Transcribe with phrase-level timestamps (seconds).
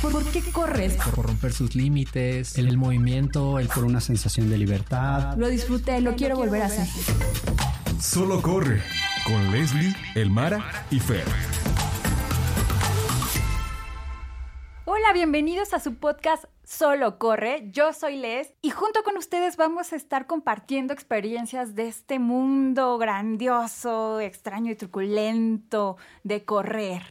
[0.00, 0.96] ¿Por, qué corres?
[1.14, 5.36] Por romper sus límites, el, movimiento, el por una sensación de libertad.
[5.36, 6.86] Lo disfruté, lo quiero volver a hacer.
[8.00, 8.80] Solo corre
[9.26, 11.26] con Leslie, Elmara y Fer.
[14.86, 17.68] Hola, bienvenidos a su podcast Solo Corre.
[17.70, 22.96] Yo soy Les y junto con ustedes vamos a estar compartiendo experiencias de este mundo
[22.96, 27.02] grandioso, extraño y truculento de correr.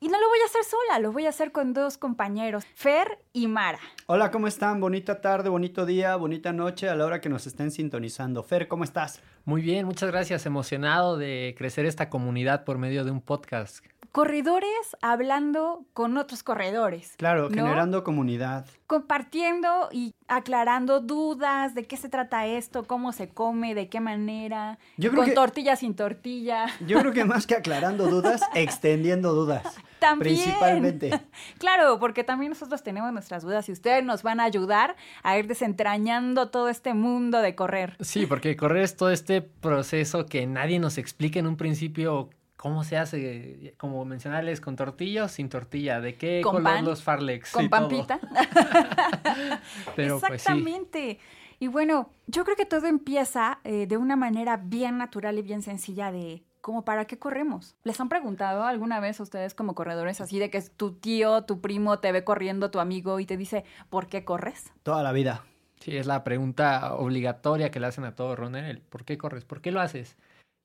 [0.00, 3.18] Y no lo voy a hacer sola, lo voy a hacer con dos compañeros, Fer
[3.32, 3.80] y Mara.
[4.06, 4.80] Hola, ¿cómo están?
[4.80, 8.44] Bonita tarde, bonito día, bonita noche a la hora que nos estén sintonizando.
[8.44, 9.20] Fer, ¿cómo estás?
[9.44, 10.46] Muy bien, muchas gracias.
[10.46, 17.14] Emocionado de crecer esta comunidad por medio de un podcast corredores hablando con otros corredores.
[17.16, 18.66] Claro, generando comunidad.
[18.86, 24.78] Compartiendo y aclarando dudas de qué se trata esto, cómo se come, de qué manera,
[25.14, 26.66] con tortilla sin tortilla.
[26.86, 29.76] Yo creo que más que aclarando dudas, extendiendo dudas.
[29.98, 30.36] También.
[30.36, 31.20] Principalmente.
[31.58, 35.46] Claro, porque también nosotros tenemos nuestras dudas y ustedes nos van a ayudar a ir
[35.46, 37.96] desentrañando todo este mundo de correr.
[38.00, 42.82] Sí, porque correr es todo este proceso que nadie nos explica en un principio ¿Cómo
[42.82, 43.72] se hace?
[43.78, 46.00] Como mencionarles, con tortilla o sin tortilla.
[46.00, 47.52] ¿De qué con color los farlex?
[47.52, 48.18] Con pampita.
[49.96, 51.20] Pero pues, Exactamente.
[51.60, 55.62] Y bueno, yo creo que todo empieza eh, de una manera bien natural y bien
[55.62, 57.76] sencilla de ¿cómo para qué corremos?
[57.84, 61.60] ¿Les han preguntado alguna vez a ustedes como corredores así de que tu tío, tu
[61.60, 64.72] primo te ve corriendo, tu amigo y te dice, ¿por qué corres?
[64.82, 65.44] Toda la vida.
[65.78, 68.80] Sí, es la pregunta obligatoria que le hacen a todo Ronel.
[68.80, 69.44] ¿Por qué corres?
[69.44, 70.16] ¿Por qué lo haces?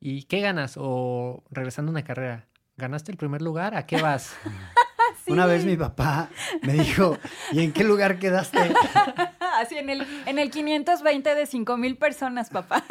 [0.05, 0.75] ¿Y qué ganas?
[0.77, 3.73] O regresando a una carrera, ¿ganaste el primer lugar?
[3.73, 4.35] ¿A qué vas?
[5.27, 6.29] Una vez mi papá
[6.61, 7.17] me dijo,
[7.53, 8.57] ¿y en qué lugar quedaste?
[9.39, 12.83] Así en el, en el 520 de 5 mil personas, papá.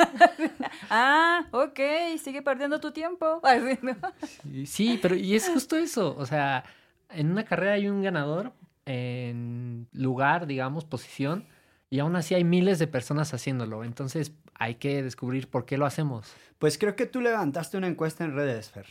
[0.89, 1.81] ah, ok,
[2.23, 3.43] sigue perdiendo tu tiempo.
[4.65, 6.15] sí, pero y es justo eso.
[6.17, 6.65] O sea,
[7.11, 8.53] en una carrera hay un ganador
[8.87, 11.47] en lugar, digamos, posición,
[11.91, 13.85] y aún así hay miles de personas haciéndolo.
[13.85, 16.33] Entonces hay que descubrir por qué lo hacemos.
[16.59, 18.87] Pues creo que tú levantaste una encuesta en redes, Fer.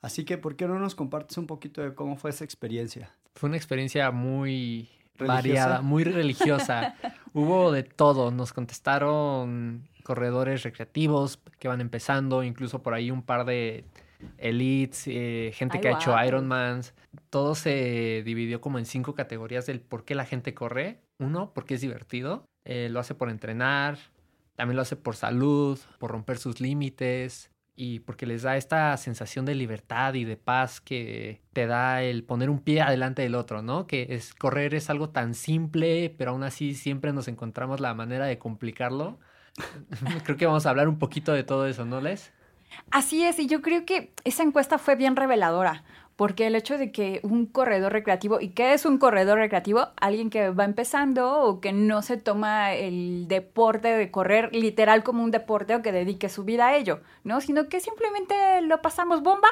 [0.00, 3.14] Así que, ¿por qué no nos compartes un poquito de cómo fue esa experiencia?
[3.34, 6.96] Fue una experiencia muy variada, muy religiosa.
[7.32, 8.30] Hubo de todo.
[8.30, 13.84] Nos contestaron corredores recreativos que van empezando, incluso por ahí un par de
[14.38, 16.94] elites, eh, gente que ha hecho Ironmans.
[17.30, 21.00] Todo se dividió como en cinco categorías del por qué la gente corre.
[21.18, 22.44] Uno, porque es divertido.
[22.64, 23.98] Eh, lo hace por entrenar.
[24.54, 29.46] También lo hace por salud, por romper sus límites y porque les da esta sensación
[29.46, 33.62] de libertad y de paz que te da el poner un pie adelante del otro,
[33.62, 33.86] ¿no?
[33.86, 38.26] Que es correr es algo tan simple, pero aún así siempre nos encontramos la manera
[38.26, 39.18] de complicarlo.
[40.24, 42.32] creo que vamos a hablar un poquito de todo eso, ¿no, Les?
[42.90, 45.84] Así es, y yo creo que esa encuesta fue bien reveladora,
[46.16, 49.88] porque el hecho de que un corredor recreativo, ¿y qué es un corredor recreativo?
[49.96, 55.24] Alguien que va empezando o que no se toma el deporte de correr literal como
[55.24, 57.40] un deporte o que dedique su vida a ello, ¿no?
[57.40, 59.48] Sino que simplemente lo pasamos bomba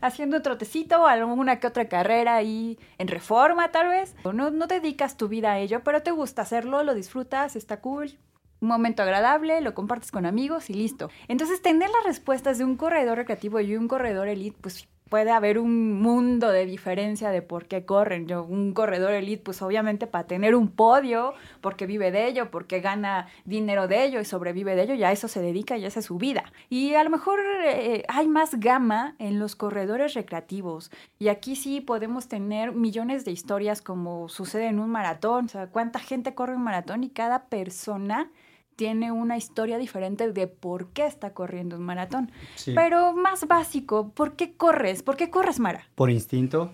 [0.00, 4.14] haciendo un trotecito, alguna que otra carrera ahí en reforma tal vez.
[4.24, 8.18] No, no dedicas tu vida a ello, pero te gusta hacerlo, lo disfrutas, está cool,
[8.60, 11.10] un momento agradable, lo compartes con amigos y listo.
[11.28, 15.60] Entonces, tener las respuestas de un corredor recreativo y un corredor elite, pues puede haber
[15.60, 18.26] un mundo de diferencia de por qué corren.
[18.26, 22.80] Yo, un corredor elite, pues obviamente para tener un podio, porque vive de ello, porque
[22.80, 26.06] gana dinero de ello y sobrevive de ello, ya eso se dedica y esa es
[26.06, 26.52] su vida.
[26.68, 30.90] Y a lo mejor eh, hay más gama en los corredores recreativos.
[31.20, 35.44] Y aquí sí podemos tener millones de historias como sucede en un maratón.
[35.44, 38.32] O sea, cuánta gente corre un maratón y cada persona
[38.76, 42.30] tiene una historia diferente de por qué está corriendo un maratón.
[42.74, 45.02] Pero más básico, ¿por qué corres?
[45.02, 45.88] ¿Por qué corres, Mara?
[45.94, 46.72] Por instinto,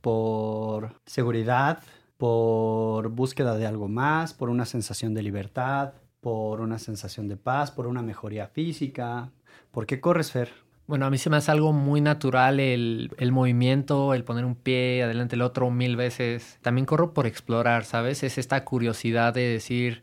[0.00, 1.82] por seguridad,
[2.16, 7.70] por búsqueda de algo más, por una sensación de libertad, por una sensación de paz,
[7.70, 9.30] por una mejoría física.
[9.70, 10.50] ¿Por qué corres, Fer?
[10.86, 14.54] Bueno, a mí se me hace algo muy natural el, el, movimiento, el poner un
[14.54, 16.58] pie adelante el otro mil veces.
[16.60, 18.22] También corro por explorar, ¿sabes?
[18.22, 20.02] Es esta curiosidad de decir,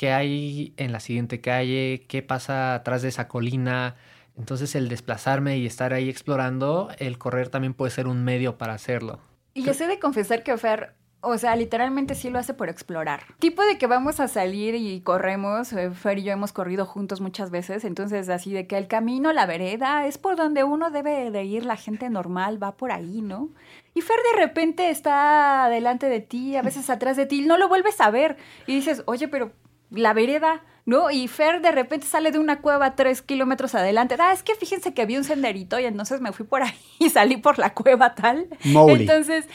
[0.00, 3.96] qué hay en la siguiente calle, qué pasa atrás de esa colina.
[4.34, 8.72] Entonces el desplazarme y estar ahí explorando, el correr también puede ser un medio para
[8.72, 9.20] hacerlo.
[9.52, 13.24] Y yo sé de confesar que Fer, o sea, literalmente sí lo hace por explorar.
[13.40, 17.20] Tipo de que vamos a salir y corremos, eh, Fer y yo hemos corrido juntos
[17.20, 21.30] muchas veces, entonces así de que el camino, la vereda, es por donde uno debe
[21.30, 23.50] de ir, la gente normal va por ahí, ¿no?
[23.92, 27.68] Y Fer de repente está delante de ti, a veces atrás de ti, no lo
[27.68, 29.52] vuelves a ver y dices, oye, pero
[29.90, 31.10] la vereda, ¿no?
[31.10, 34.16] Y Fer de repente sale de una cueva tres kilómetros adelante.
[34.18, 37.10] Ah, es que fíjense que había un senderito y entonces me fui por ahí y
[37.10, 38.48] salí por la cueva tal.
[38.64, 39.46] Entonces,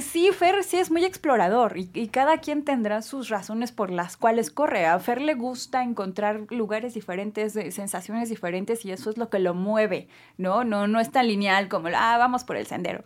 [0.00, 4.16] sí, Fer sí es muy explorador y, y, cada quien tendrá sus razones por las
[4.16, 4.86] cuales corre.
[4.86, 9.54] A Fer le gusta encontrar lugares diferentes, sensaciones diferentes y eso es lo que lo
[9.54, 10.64] mueve, ¿no?
[10.64, 13.04] No, no es tan lineal como, ah, vamos por el sendero.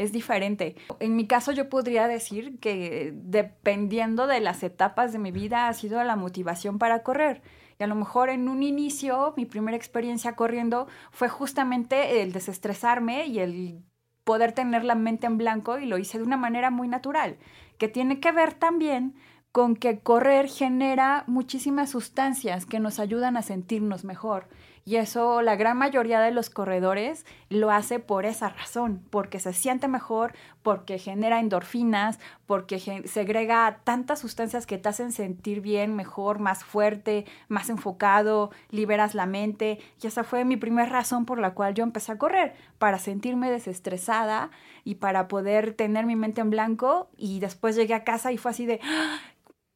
[0.00, 0.76] Es diferente.
[0.98, 5.74] En mi caso yo podría decir que dependiendo de las etapas de mi vida ha
[5.74, 7.42] sido la motivación para correr.
[7.78, 13.26] Y a lo mejor en un inicio, mi primera experiencia corriendo fue justamente el desestresarme
[13.26, 13.84] y el
[14.24, 17.36] poder tener la mente en blanco y lo hice de una manera muy natural,
[17.76, 19.16] que tiene que ver también
[19.52, 24.48] con que correr genera muchísimas sustancias que nos ayudan a sentirnos mejor.
[24.90, 29.52] Y eso la gran mayoría de los corredores lo hace por esa razón, porque se
[29.52, 30.32] siente mejor,
[30.64, 37.24] porque genera endorfinas, porque segrega tantas sustancias que te hacen sentir bien, mejor, más fuerte,
[37.46, 39.78] más enfocado, liberas la mente.
[40.02, 43.48] Y esa fue mi primera razón por la cual yo empecé a correr, para sentirme
[43.48, 44.50] desestresada
[44.82, 47.10] y para poder tener mi mente en blanco.
[47.16, 49.20] Y después llegué a casa y fue así de, ¡ah!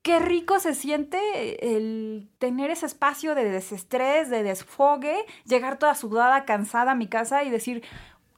[0.05, 1.19] Qué rico se siente
[1.75, 5.17] el tener ese espacio de desestrés, de desfogue,
[5.47, 7.83] llegar toda sudada, cansada a mi casa y decir,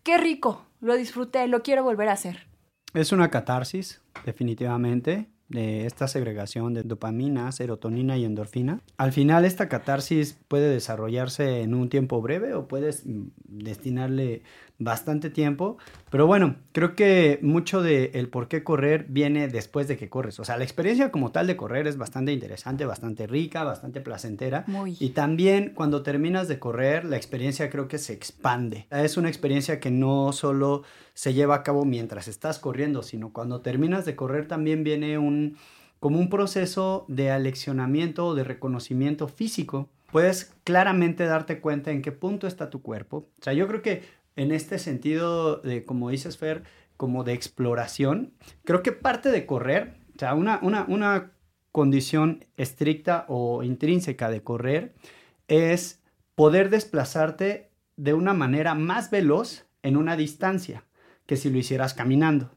[0.05, 2.47] qué rico, lo disfruté, lo quiero volver a hacer.
[2.95, 8.81] Es una catarsis, definitivamente de esta segregación de dopamina, serotonina y endorfina.
[8.97, 14.43] Al final esta catarsis puede desarrollarse en un tiempo breve o puedes mm, destinarle
[14.79, 15.79] bastante tiempo,
[16.11, 20.39] pero bueno, creo que mucho de el por qué correr viene después de que corres.
[20.39, 24.65] O sea, la experiencia como tal de correr es bastante interesante, bastante rica, bastante placentera.
[24.67, 24.97] Muy.
[25.01, 28.87] Y también cuando terminas de correr, la experiencia creo que se expande.
[28.91, 30.83] Es una experiencia que no solo
[31.15, 35.57] se lleva a cabo mientras estás corriendo, sino cuando terminas de correr también viene un
[35.99, 39.89] como un proceso de aleccionamiento o de reconocimiento físico.
[40.13, 43.29] Puedes claramente darte cuenta en qué punto está tu cuerpo.
[43.41, 44.03] O sea, yo creo que
[44.37, 46.65] en este sentido de, como dices, Fer,
[46.97, 48.35] como de exploración,
[48.65, 51.33] creo que parte de correr, o sea, una, una, una
[51.73, 54.95] condición estricta o intrínseca de correr
[55.49, 56.03] es
[56.35, 60.85] poder desplazarte de una manera más veloz en una distancia
[61.27, 62.51] que si lo hicieras caminando,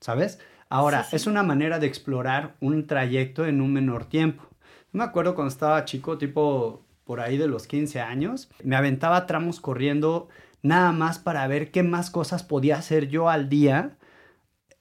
[0.00, 0.38] ¿sabes?
[0.68, 4.44] Ahora, es una manera de explorar un trayecto en un menor tiempo.
[4.92, 9.60] me acuerdo cuando estaba chico, tipo por ahí de los 15 años, me aventaba tramos
[9.60, 10.28] corriendo
[10.64, 13.98] nada más para ver qué más cosas podía hacer yo al día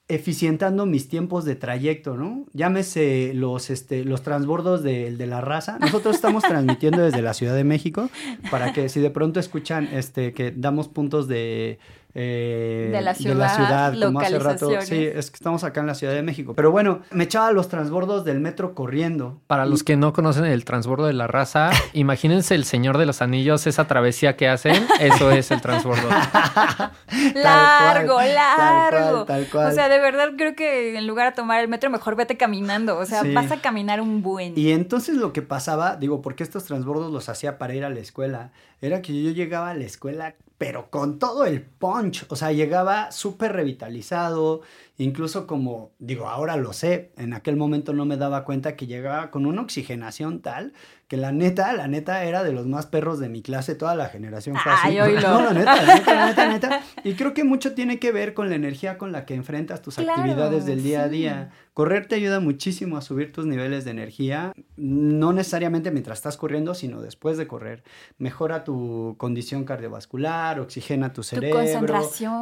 [0.08, 2.46] eficientando mis tiempos de trayecto, ¿no?
[2.54, 5.80] Llámese los, este, los transbordos de, de, la raza.
[5.80, 8.10] Nosotros estamos transmitiendo desde la Ciudad de México
[8.52, 11.80] para que si de pronto escuchan este, que damos puntos de
[12.16, 14.70] eh, de la ciudad, como hace rato.
[14.82, 16.54] Sí, es que estamos acá en la Ciudad de México.
[16.54, 19.42] Pero bueno, me echaba los transbordos del metro corriendo.
[19.48, 23.24] Para los que no conocen el transbordo de la raza, imagínense el Señor de los
[23.24, 26.08] Anillos, esa travesía que hacen, eso es el transbordo.
[27.34, 29.26] largo, largo.
[29.26, 32.16] Tal cual, O sea, de verdad creo que en lugar de tomar el metro, mejor
[32.16, 32.98] vete caminando.
[32.98, 34.54] O sea, vas a caminar un buen.
[34.56, 38.00] Y entonces lo que pasaba, digo, porque estos transbordos los hacía para ir a la
[38.00, 38.52] escuela,
[38.82, 43.12] era que yo llegaba a la escuela pero con todo el punch, o sea, llegaba
[43.12, 44.62] súper revitalizado,
[44.98, 49.32] incluso como, digo, ahora lo sé, en aquel momento no me daba cuenta que llegaba
[49.32, 50.74] con una oxigenación tal
[51.14, 54.08] que la neta, la neta era de los más perros de mi clase, toda la
[54.08, 54.56] generación.
[54.66, 56.82] Ay, no, la neta, la neta, la neta, la neta.
[57.04, 60.00] Y creo que mucho tiene que ver con la energía con la que enfrentas tus
[60.00, 61.52] actividades del día a día.
[61.74, 66.76] Correr te ayuda muchísimo a subir tus niveles de energía, no necesariamente mientras estás corriendo,
[66.76, 67.84] sino después de correr.
[68.20, 71.62] Mejora tu condición cardiovascular, oxigena tu cerebro,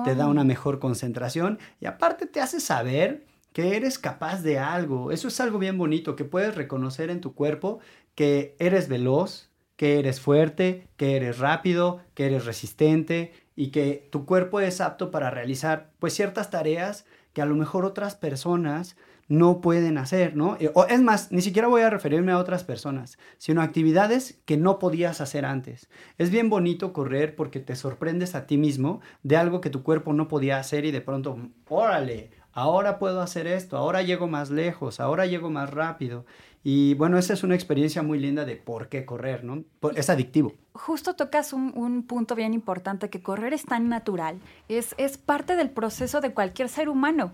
[0.04, 5.12] te da una mejor concentración y aparte te hace saber que eres capaz de algo.
[5.12, 7.80] Eso es algo bien bonito, que puedes reconocer en tu cuerpo
[8.16, 14.26] que eres veloz, que eres fuerte, que eres rápido, que eres resistente y que tu
[14.26, 18.96] cuerpo es apto para realizar pues ciertas tareas que a lo mejor otras personas
[19.32, 20.58] no pueden hacer, ¿no?
[20.60, 24.58] Eh, o es más, ni siquiera voy a referirme a otras personas, sino actividades que
[24.58, 25.90] no podías hacer antes.
[26.18, 30.12] Es bien bonito correr porque te sorprendes a ti mismo de algo que tu cuerpo
[30.12, 31.38] no podía hacer y de pronto,
[31.70, 36.26] órale, ahora puedo hacer esto, ahora llego más lejos, ahora llego más rápido.
[36.64, 39.64] Y bueno, esa es una experiencia muy linda de por qué correr, ¿no?
[39.96, 40.54] Es adictivo.
[40.74, 45.56] Justo tocas un, un punto bien importante, que correr es tan natural, es, es parte
[45.56, 47.34] del proceso de cualquier ser humano.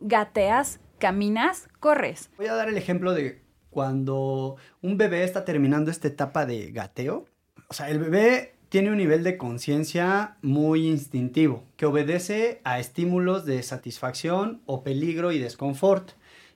[0.00, 2.30] Gateas, caminas, corres.
[2.36, 7.26] Voy a dar el ejemplo de cuando un bebé está terminando esta etapa de gateo.
[7.68, 13.44] O sea, el bebé tiene un nivel de conciencia muy instintivo, que obedece a estímulos
[13.44, 16.12] de satisfacción o peligro y desconfort.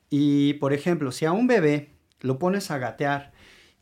[0.09, 1.91] Y, por ejemplo, si a un bebé
[2.21, 3.33] lo pones a gatear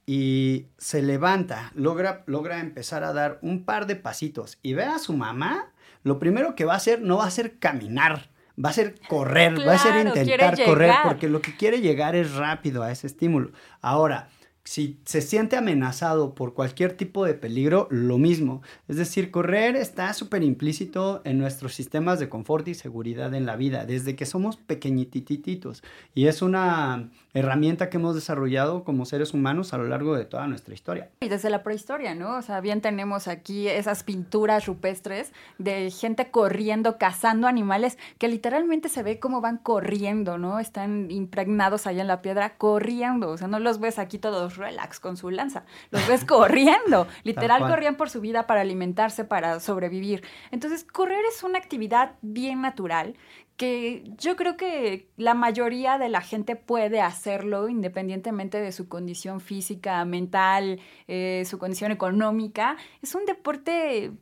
[0.06, 4.98] y se levanta, logra, logra empezar a dar un par de pasitos y ve a
[4.98, 8.30] su mamá, lo primero que va a hacer no va a ser caminar,
[8.62, 12.34] va a ser correr, va a ser intentar correr, porque lo que quiere llegar es
[12.34, 13.50] rápido a ese estímulo.
[13.80, 14.28] Ahora,
[14.68, 18.60] si se siente amenazado por cualquier tipo de peligro, lo mismo.
[18.86, 23.56] Es decir, correr está súper implícito en nuestros sistemas de confort y seguridad en la
[23.56, 25.82] vida, desde que somos pequeñitititos.
[26.14, 30.46] Y es una herramienta que hemos desarrollado como seres humanos a lo largo de toda
[30.46, 31.08] nuestra historia.
[31.22, 32.36] Y desde la prehistoria, ¿no?
[32.36, 38.90] O sea, bien tenemos aquí esas pinturas rupestres de gente corriendo, cazando animales, que literalmente
[38.90, 40.60] se ve cómo van corriendo, ¿no?
[40.60, 43.30] Están impregnados allá en la piedra, corriendo.
[43.30, 45.64] O sea, no los ves aquí todos relax con su lanza.
[45.90, 47.06] Los ves corriendo.
[47.22, 50.22] Literal corrían por su vida para alimentarse, para sobrevivir.
[50.50, 53.14] Entonces, correr es una actividad bien natural
[53.58, 59.40] que yo creo que la mayoría de la gente puede hacerlo independientemente de su condición
[59.40, 62.76] física, mental, eh, su condición económica.
[63.02, 64.12] Es un deporte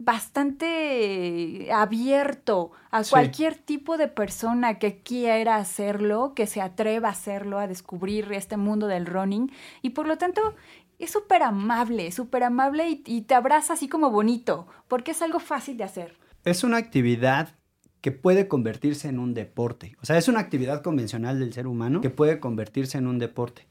[0.00, 7.58] bastante abierto a cualquier tipo de persona que quiera hacerlo, que se atreva a hacerlo,
[7.58, 9.52] a descubrir este mundo del running.
[9.82, 10.54] Y por lo tanto,
[10.98, 15.38] es súper amable, súper amable y, y, te abraza así como bonito, porque es algo
[15.38, 16.16] fácil de hacer.
[16.44, 17.56] Es una actividad
[18.00, 19.96] que puede convertirse en un deporte.
[20.00, 23.66] O sea, es una actividad convencional del ser humano que puede convertirse en un deporte.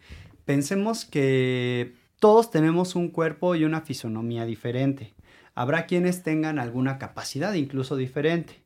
[0.45, 5.13] Pensemos que todos tenemos un cuerpo y una fisonomía diferente.
[5.55, 8.61] Habrá quienes tengan alguna capacidad incluso diferente.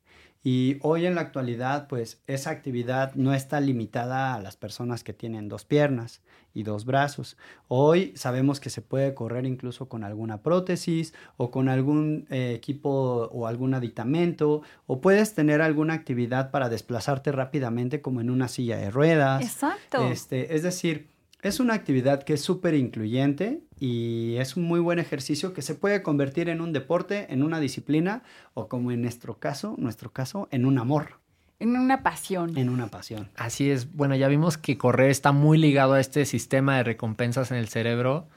[0.46, 5.14] Y hoy en la actualidad, pues esa actividad no está limitada a las personas que
[5.14, 6.22] tienen dos piernas
[6.54, 7.38] y dos brazos.
[7.70, 13.30] Hoy sabemos que se puede correr incluso con alguna prótesis o con algún eh, equipo
[13.32, 18.76] o algún aditamento o puedes tener alguna actividad para desplazarte rápidamente como en una silla
[18.76, 19.42] de ruedas.
[19.42, 20.10] Exacto.
[20.10, 21.13] Este, es decir,
[21.44, 25.76] es una actividad que es súper incluyente y es un muy buen ejercicio que se
[25.76, 28.24] puede convertir en un deporte, en una disciplina
[28.54, 31.20] o como en nuestro caso, nuestro caso, en un amor.
[31.60, 32.58] En una pasión.
[32.58, 33.30] En una pasión.
[33.36, 33.94] Así es.
[33.94, 37.68] Bueno, ya vimos que correr está muy ligado a este sistema de recompensas en el
[37.68, 38.28] cerebro.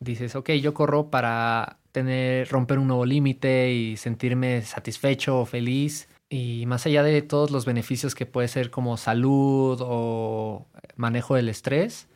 [0.00, 6.08] Dices, ok, yo corro para tener, romper un nuevo límite y sentirme satisfecho o feliz.
[6.30, 11.50] Y más allá de todos los beneficios que puede ser como salud o manejo del
[11.50, 12.08] estrés,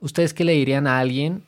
[0.00, 1.44] ¿Ustedes qué le dirían a alguien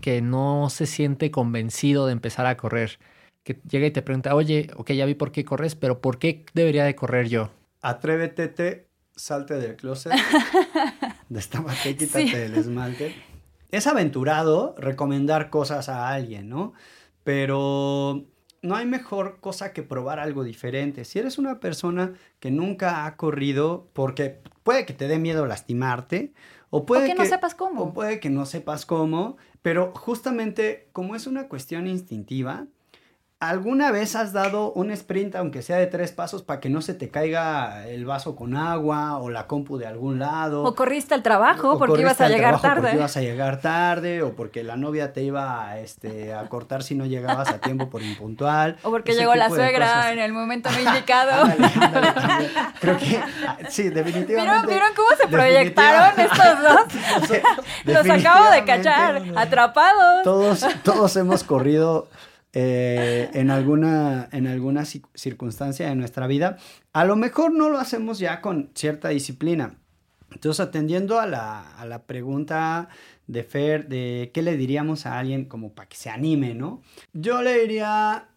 [0.00, 2.98] que no se siente convencido de empezar a correr?
[3.44, 6.44] Que llega y te pregunta, oye, ok, ya vi por qué corres, pero ¿por qué
[6.54, 7.50] debería de correr yo?
[7.80, 8.86] Atrévete,
[9.16, 10.12] salte del closet,
[11.28, 13.14] destápate, quítate del esmalte.
[13.70, 16.74] Es aventurado recomendar cosas a alguien, ¿no?
[17.24, 18.26] Pero
[18.62, 21.04] no hay mejor cosa que probar algo diferente.
[21.04, 26.32] Si eres una persona que nunca ha corrido, porque puede que te dé miedo lastimarte,
[26.74, 27.82] o puede que, no sepas cómo.
[27.82, 32.66] O puede que no sepas cómo, pero justamente como es una cuestión instintiva,
[33.42, 36.94] ¿Alguna vez has dado un sprint, aunque sea de tres pasos, para que no se
[36.94, 40.62] te caiga el vaso con agua o la compu de algún lado?
[40.62, 42.82] O corriste al trabajo porque ibas a llegar tarde.
[42.82, 46.94] Porque ibas a llegar tarde, o porque la novia te iba este, a cortar si
[46.94, 48.76] no llegabas a tiempo por impuntual.
[48.84, 51.52] O porque llegó la suegra en el momento no indicado.
[52.80, 54.68] Creo que ah, sí, definitivamente.
[54.68, 57.42] ¿Vieron, cómo se proyectaron estos dos?
[57.86, 60.22] Los acabo de cachar, atrapados.
[60.22, 62.06] Todos, todos hemos corrido
[62.52, 64.46] eh, en, alguna, en
[65.14, 66.58] circunstancia de nuestra vida,
[66.92, 69.78] a lo mejor no lo hacemos ya con cierta disciplina.
[70.30, 72.88] Entonces, atendiendo a la, a la pregunta
[73.26, 76.82] de Fer, de qué le diríamos a alguien como para que se anime, ¿no?
[77.12, 78.28] Yo le diría,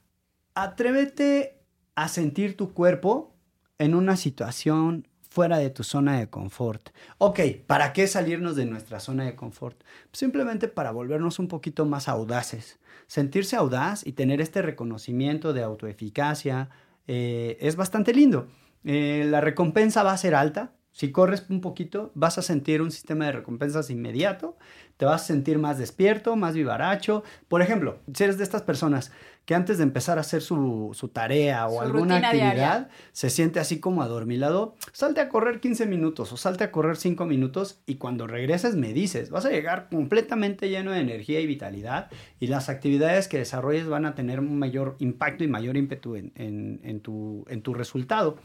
[0.53, 1.61] atrévete
[1.95, 3.35] a sentir tu cuerpo
[3.77, 6.91] en una situación fuera de tu zona de confort.
[7.17, 9.83] Ok, ¿para qué salirnos de nuestra zona de confort?
[10.13, 12.79] simplemente para volvernos un poquito más audaces.
[13.07, 16.69] Sentirse audaz y tener este reconocimiento de autoeficacia
[17.07, 18.47] eh, es bastante lindo.
[18.85, 20.71] Eh, la recompensa va a ser alta.
[20.95, 24.55] Si corres un poquito, vas a sentir un sistema de recompensas inmediato
[24.97, 27.23] te vas a sentir más despierto, más vivaracho.
[27.47, 29.11] Por ejemplo, si eres de estas personas
[29.45, 34.01] que antes de empezar a hacer su, tarea o alguna actividad se siente así como
[34.01, 38.75] adormilado, salte a correr 15 minutos o salte a correr 5 minutos y cuando regreses
[38.75, 42.09] me dices, vas a llegar completamente lleno de energía y vitalidad
[42.39, 46.31] y las actividades que desarrolles van a tener un mayor impacto y mayor ímpetu en,
[46.35, 48.37] en, tu, en tu resultado.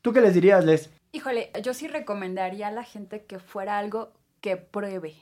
[0.00, 0.90] ¿Tú qué les dirías, Les?
[1.16, 5.14] Híjole, yo sí recomendaría a la gente que fuera algo que pruebe.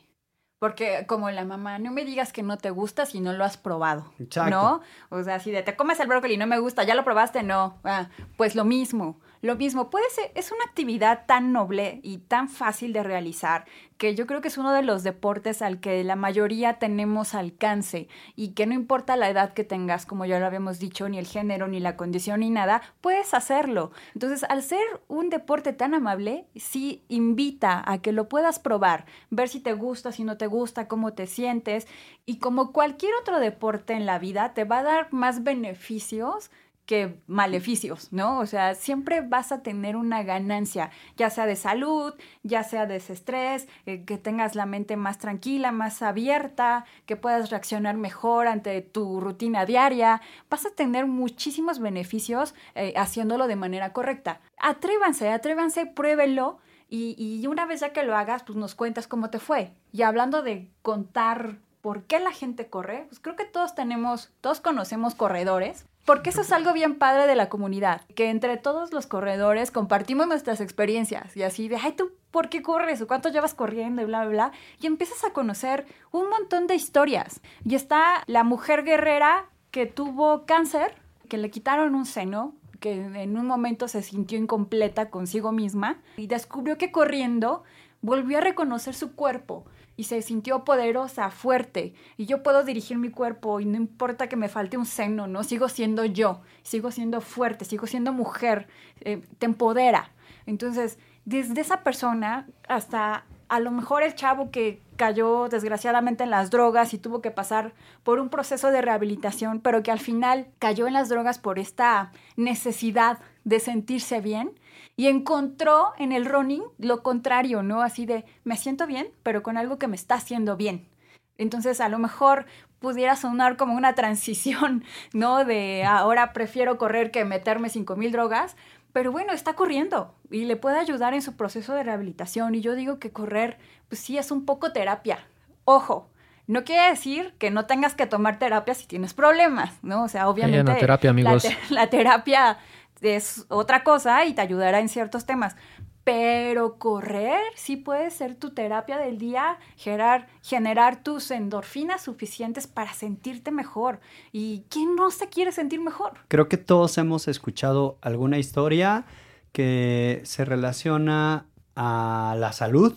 [0.59, 3.57] Porque como la mamá, no me digas que no te gusta si no lo has
[3.57, 4.13] probado,
[4.51, 4.81] ¿no?
[5.11, 7.45] O sea, si de te comes el brócoli y no me gusta, ¿ya lo probaste?
[7.45, 7.79] No.
[7.85, 9.21] Ah, pues lo mismo.
[9.45, 13.67] Lo mismo, puede ser, es una actividad tan noble y tan fácil de realizar
[13.99, 18.09] que yo creo que es uno de los deportes al que la mayoría tenemos alcance
[18.37, 21.27] y que no importa la edad que tengas, como ya lo habíamos dicho, ni el
[21.27, 23.93] género, ni la condición, ni nada, puedes hacerlo.
[24.15, 29.51] Entonces, al ser un deporte tan amable, sí invita a que lo puedas probar, ver
[29.51, 31.87] si te gusta, si no te gusta, cómo te sientes
[32.25, 36.51] y como cualquier otro deporte en la vida, te va a dar más beneficios
[36.87, 38.39] que maleficios, ¿no?
[38.39, 42.97] O sea, siempre vas a tener una ganancia, ya sea de salud, ya sea de
[42.97, 48.83] estrés, eh, que tengas la mente más tranquila, más abierta, que puedas reaccionar mejor ante
[48.83, 50.21] tu rutina diaria.
[50.51, 54.41] Vas a tener muchísimos beneficios eh, haciéndolo de manera correcta.
[54.59, 56.59] Atrévanse, atrévanse, pruébenlo.
[56.91, 59.73] Y, y una vez ya que lo hagas, pues nos cuentas cómo te fue.
[59.91, 64.61] Y hablando de contar por qué la gente corre, pues creo que todos tenemos, todos
[64.61, 69.07] conocemos corredores porque eso es algo bien padre de la comunidad, que entre todos los
[69.07, 73.01] corredores compartimos nuestras experiencias y así de, ay, tú, ¿por qué corres?
[73.01, 74.03] ¿O cuánto llevas corriendo?
[74.03, 74.53] Y bla, bla, bla.
[74.81, 77.41] Y empiezas a conocer un montón de historias.
[77.65, 80.95] Y está la mujer guerrera que tuvo cáncer,
[81.29, 86.27] que le quitaron un seno, que en un momento se sintió incompleta consigo misma y
[86.27, 87.63] descubrió que corriendo
[88.03, 89.65] volvió a reconocer su cuerpo
[89.97, 94.37] y se sintió poderosa, fuerte, y yo puedo dirigir mi cuerpo y no importa que
[94.37, 95.45] me falte un seno, ¿no?
[95.45, 98.67] Sigo siendo yo, sigo siendo fuerte, sigo siendo mujer,
[99.01, 100.11] eh, te empodera.
[100.47, 106.51] Entonces, desde esa persona hasta a lo mejor el chavo que cayó desgraciadamente en las
[106.51, 107.73] drogas y tuvo que pasar
[108.03, 112.11] por un proceso de rehabilitación, pero que al final cayó en las drogas por esta
[112.37, 114.53] necesidad de sentirse bien,
[114.97, 117.83] y encontró en el running lo contrario, ¿no?
[117.83, 120.89] Así de, me siento bien, pero con algo que me está haciendo bien.
[121.37, 122.47] Entonces, a lo mejor
[122.79, 125.45] pudiera sonar como una transición, ¿no?
[125.45, 128.57] De ahora prefiero correr que meterme 5000 drogas,
[128.93, 132.55] pero bueno, está corriendo y le puede ayudar en su proceso de rehabilitación.
[132.55, 133.59] Y yo digo que correr,
[133.89, 135.27] pues sí, es un poco terapia.
[135.65, 136.09] Ojo,
[136.47, 140.05] no quiere decir que no tengas que tomar terapia si tienes problemas, ¿no?
[140.05, 140.75] O sea, obviamente.
[140.75, 141.45] terapia, amigos.
[141.71, 142.59] la terapia
[143.07, 145.57] es otra cosa y te ayudará en ciertos temas.
[146.05, 152.93] Pero correr sí puede ser tu terapia del día, generar, generar tus endorfinas suficientes para
[152.93, 154.01] sentirte mejor.
[154.31, 156.13] ¿Y quién no se quiere sentir mejor?
[156.29, 159.07] Creo que todos hemos escuchado alguna historia
[159.53, 162.95] que se relaciona a la salud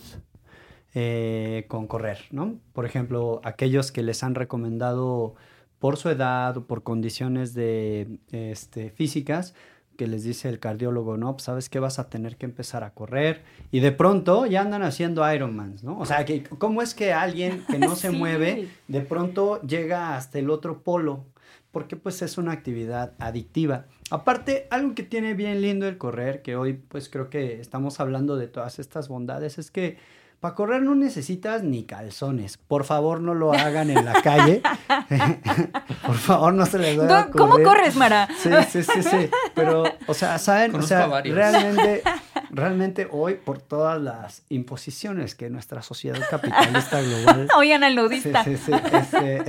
[0.94, 2.58] eh, con correr, ¿no?
[2.72, 5.34] Por ejemplo, aquellos que les han recomendado
[5.78, 9.54] por su edad o por condiciones de, este, físicas,
[9.98, 12.94] que les dice el cardiólogo, no, pues sabes que vas a tener que empezar a
[12.94, 15.98] correr y de pronto ya andan haciendo Ironmans, ¿no?
[15.98, 20.38] O sea, que, ¿cómo es que alguien que no se mueve de pronto llega hasta
[20.38, 21.24] el otro polo?
[21.72, 23.86] Porque pues es una actividad adictiva.
[24.08, 28.36] Aparte, algo que tiene bien lindo el correr, que hoy pues creo que estamos hablando
[28.36, 29.98] de todas estas bondades, es que
[30.40, 32.58] para correr no necesitas ni calzones.
[32.58, 34.62] Por favor, no lo hagan en la calle.
[36.06, 37.36] Por favor, no se les vaya a correr.
[37.36, 38.28] ¿Cómo corres, Mara?
[38.38, 39.30] Sí, sí, sí, sí.
[39.54, 40.74] Pero, o sea, ¿saben?
[40.76, 42.02] o sea, realmente,
[42.50, 47.48] realmente hoy, por todas las imposiciones que nuestra sociedad capitalista global...
[47.56, 48.44] Oigan al nudista.
[48.44, 48.72] Sí, sí,
[49.10, 49.16] sí.
[49.16, 49.44] Este,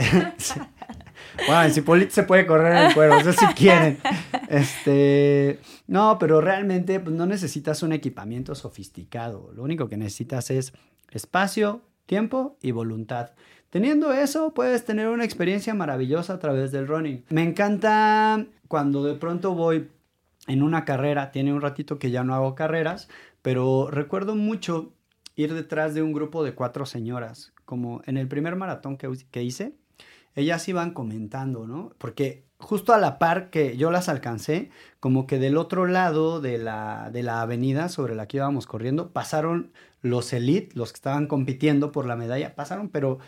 [1.47, 3.97] bueno, en Cipolite se puede correr el cuero, eso si quieren.
[4.47, 9.52] Este, no, pero realmente pues, no necesitas un equipamiento sofisticado.
[9.54, 10.73] Lo único que necesitas es
[11.12, 13.32] espacio, tiempo y voluntad.
[13.69, 17.23] Teniendo eso, puedes tener una experiencia maravillosa a través del running.
[17.30, 19.89] Me encanta cuando de pronto voy
[20.47, 23.08] en una carrera, tiene un ratito que ya no hago carreras,
[23.43, 24.93] pero recuerdo mucho
[25.36, 29.43] ir detrás de un grupo de cuatro señoras, como en el primer maratón que, que
[29.43, 29.75] hice,
[30.35, 31.93] ellas iban comentando, ¿no?
[31.97, 36.57] Porque justo a la par que yo las alcancé, como que del otro lado de
[36.57, 41.27] la, de la avenida sobre la que íbamos corriendo, pasaron los elite, los que estaban
[41.27, 43.19] compitiendo por la medalla, pasaron, pero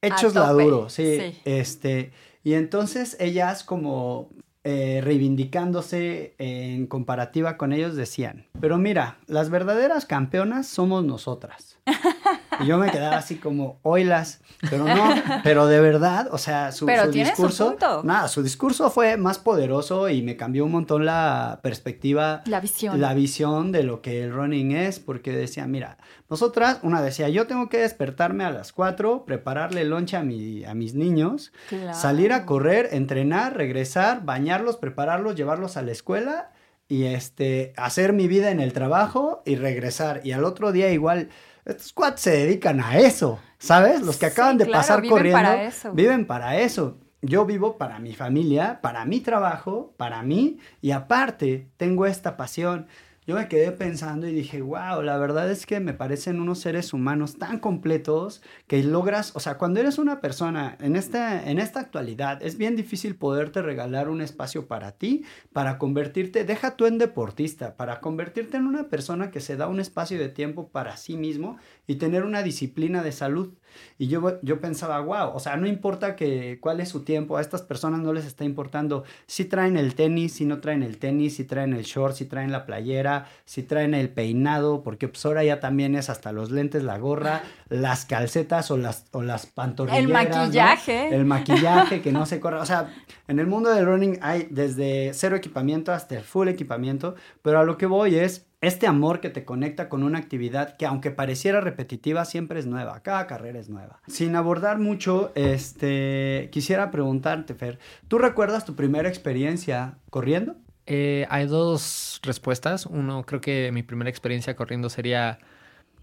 [0.00, 2.12] hechos la duro, sí, Este,
[2.42, 4.30] y entonces ellas como
[4.64, 11.78] eh, reivindicándose en comparativa con ellos decían, pero mira, las verdaderas campeonas somos nosotras.
[12.60, 14.40] Y yo me quedaba así como, oilas,
[14.70, 15.14] pero no,
[15.44, 20.08] pero de verdad, o sea, su, pero su discurso, nada, su discurso fue más poderoso
[20.08, 24.32] y me cambió un montón la perspectiva, la visión, la visión de lo que el
[24.32, 29.24] running es, porque decía, mira, nosotras, una decía, yo tengo que despertarme a las 4,
[29.24, 31.52] prepararle lonche a, mi, a mis niños,
[31.92, 36.50] salir a correr, entrenar, regresar, bañarlos, prepararlos, llevarlos a la escuela
[36.88, 40.20] y este, hacer mi vida en el trabajo y regresar.
[40.24, 41.28] Y al otro día igual
[41.66, 44.00] estos cuates se dedican a eso, ¿sabes?
[44.00, 45.40] Los que acaban de pasar corriendo.
[45.40, 45.92] Viven para eso.
[45.92, 46.98] Viven para eso.
[47.22, 52.86] yo vivo para mi familia, para mi trabajo, para mí y aparte tengo esta pasión
[53.26, 56.92] yo me quedé pensando y dije, wow, la verdad es que me parecen unos seres
[56.92, 61.80] humanos tan completos que logras, o sea, cuando eres una persona en esta, en esta
[61.80, 66.98] actualidad, es bien difícil poderte regalar un espacio para ti, para convertirte, deja tú en
[66.98, 71.16] deportista, para convertirte en una persona que se da un espacio de tiempo para sí
[71.16, 71.56] mismo
[71.86, 73.54] y tener una disciplina de salud.
[73.98, 77.40] Y yo, yo pensaba, wow, o sea, no importa que, cuál es su tiempo, a
[77.40, 81.36] estas personas no les está importando si traen el tenis, si no traen el tenis,
[81.36, 85.44] si traen el short, si traen la playera, si traen el peinado, porque pues ahora
[85.44, 90.06] ya también es hasta los lentes, la gorra, las calcetas o las, o las pantorrilleras.
[90.06, 91.14] El maquillaje.
[91.14, 92.56] El maquillaje que no se corre.
[92.56, 92.94] O sea,
[93.28, 97.64] en el mundo del running hay desde cero equipamiento hasta el full equipamiento, pero a
[97.64, 101.60] lo que voy es este amor que te conecta con una actividad que aunque pareciera
[101.60, 104.00] repetitiva, siempre es nueva, cada carrera es nueva.
[104.08, 110.56] Sin abordar mucho, este, quisiera preguntarte, Fer, ¿tú recuerdas tu primera experiencia corriendo?
[110.86, 112.86] Eh, hay dos respuestas.
[112.86, 115.38] Uno, creo que mi primera experiencia corriendo sería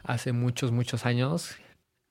[0.04, 1.58] hace muchos, muchos años.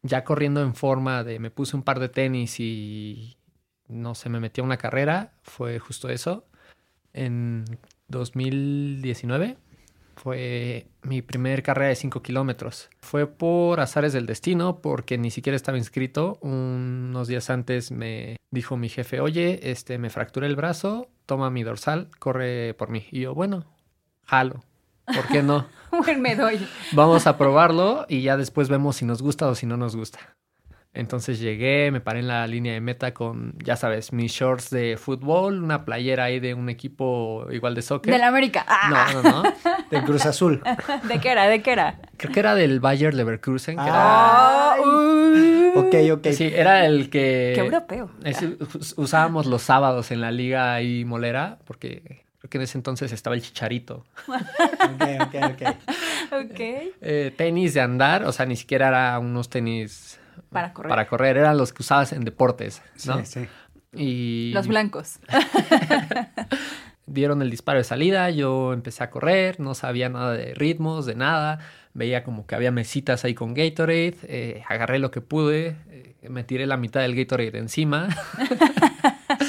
[0.03, 3.37] Ya corriendo en forma de me puse un par de tenis y
[3.89, 5.33] no sé, me metí a una carrera.
[5.43, 6.45] Fue justo eso.
[7.13, 7.65] En
[8.09, 9.57] 2019
[10.23, 12.89] fue mi primer carrera de 5 kilómetros.
[13.01, 16.39] Fue por azares del destino, porque ni siquiera estaba inscrito.
[16.43, 21.65] Unos días antes me dijo mi jefe, oye, este, me fracturé el brazo, toma mi
[21.65, 23.05] dorsal, corre por mí.
[23.11, 23.65] Y yo, bueno,
[24.23, 24.63] jalo.
[25.07, 25.67] ¿Por qué no?
[26.21, 26.65] me doy.
[26.93, 30.37] Vamos a probarlo y ya después vemos si nos gusta o si no nos gusta.
[30.95, 34.99] Entonces llegué, me paré en la línea de meta con, ya sabes, mis shorts de
[34.99, 38.13] fútbol, una playera ahí de un equipo igual de soccer.
[38.13, 38.67] Del América.
[38.91, 39.43] No, no, no.
[39.91, 40.63] Del Cruz Azul.
[41.09, 41.49] ¿De qué era?
[41.49, 41.99] ¿De qué era?
[42.19, 43.77] Creo que era del Bayer Leverkusen.
[43.77, 44.75] Que era...
[45.75, 46.33] ok, ok.
[46.33, 47.53] Sí, era el que...
[47.55, 48.11] Qué europeo.
[48.97, 53.35] usábamos los sábados en la liga ahí molera, porque creo que en ese entonces estaba
[53.35, 54.05] el chicharito.
[54.29, 55.77] ok, ok, ok.
[56.33, 56.61] Ok.
[56.61, 60.19] Eh, tenis de andar, o sea, ni siquiera era unos tenis
[60.51, 60.91] para correr.
[60.91, 63.25] Para correr, eran los que usabas en deportes, ¿no?
[63.25, 63.49] Sí, sí.
[63.95, 64.53] Y...
[64.55, 65.19] Los blancos.
[67.07, 71.15] Dieron el disparo de salida, yo empecé a correr, no sabía nada de ritmos, de
[71.15, 71.59] nada.
[71.95, 76.43] Veía como que había mesitas ahí con Gatorade, eh, agarré lo que pude, eh, me
[76.43, 78.09] tiré la mitad del Gatorade encima.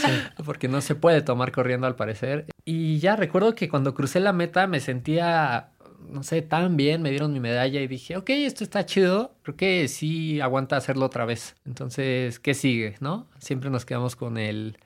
[0.46, 2.46] Porque no se puede tomar corriendo al parecer.
[2.66, 5.70] Y ya recuerdo que cuando crucé la meta me sentía
[6.10, 9.56] no sé, tan bien, me dieron mi medalla y dije, ok, esto está chido, creo
[9.56, 11.56] que sí aguanta hacerlo otra vez.
[11.66, 13.28] Entonces, ¿qué sigue, no?
[13.40, 14.78] Siempre nos quedamos con el,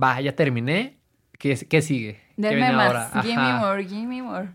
[0.00, 0.98] va, ya terminé,
[1.38, 2.20] ¿qué, qué sigue?
[2.36, 4.48] Deme más, give me more, give me more.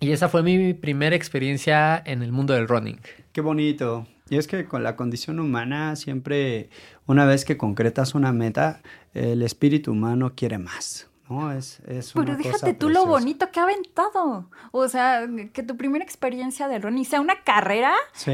[0.00, 3.00] Y esa fue mi primera experiencia en el mundo del running.
[3.32, 4.06] Qué bonito.
[4.30, 6.70] Y es que con la condición humana siempre,
[7.06, 8.80] una vez que concretas una meta,
[9.14, 11.07] el espíritu humano quiere más.
[11.28, 14.48] No, es, es Pero déjate tú lo bonito que ha aventado.
[14.72, 17.92] O sea, que tu primera experiencia de running sea una carrera,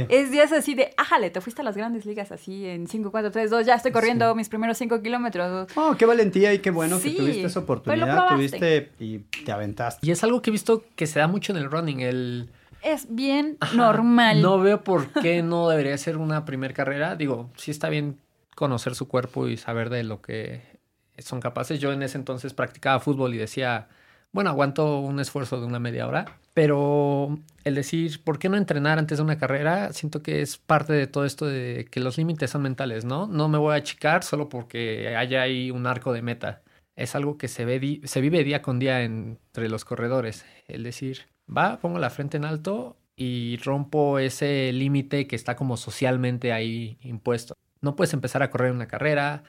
[0.08, 3.32] es días así de, ájale, te fuiste a las grandes ligas así en 5, 4,
[3.32, 5.68] 3, 2, ya estoy corriendo mis primeros 5 kilómetros.
[5.74, 10.06] Oh, qué valentía y qué bueno que tuviste esa pues oportunidad, tuviste y te aventaste.
[10.06, 12.50] Y es algo que he visto que se da mucho en el running, el...
[12.82, 14.42] Es bien normal.
[14.42, 17.16] No veo por qué no debería ser una primera carrera.
[17.16, 18.18] Digo, sí está bien
[18.54, 20.73] conocer su cuerpo y saber de lo que
[21.18, 21.80] son capaces.
[21.80, 23.88] Yo en ese entonces practicaba fútbol y decía,
[24.32, 28.98] bueno, aguanto un esfuerzo de una media hora, pero el decir, ¿por qué no entrenar
[28.98, 29.92] antes de una carrera?
[29.92, 33.26] Siento que es parte de todo esto de que los límites son mentales, ¿no?
[33.28, 36.62] No me voy a achicar solo porque haya ahí un arco de meta.
[36.96, 40.44] Es algo que se, ve se vive día con día entre los corredores.
[40.66, 45.76] El decir, va, pongo la frente en alto y rompo ese límite que está como
[45.76, 47.54] socialmente ahí impuesto.
[47.80, 49.44] No puedes empezar a correr una carrera,